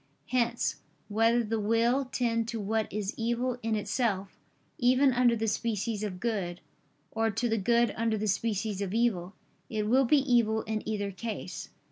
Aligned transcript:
Hence, 0.29 0.77
whether 1.09 1.43
the 1.43 1.59
will 1.59 2.05
tend 2.05 2.47
to 2.47 2.59
what 2.59 2.91
is 2.91 3.13
evil 3.17 3.59
in 3.61 3.75
itself, 3.75 4.35
even 4.79 5.13
under 5.13 5.35
the 5.35 5.47
species 5.47 6.01
of 6.01 6.19
good; 6.19 6.59
or 7.11 7.29
to 7.29 7.47
the 7.47 7.59
good 7.59 7.93
under 7.95 8.17
the 8.17 8.27
species 8.27 8.81
of 8.81 8.95
evil, 8.95 9.35
it 9.69 9.85
will 9.87 10.05
be 10.05 10.17
evil 10.17 10.63
in 10.63 10.81
either 10.89 11.11
case. 11.11 11.69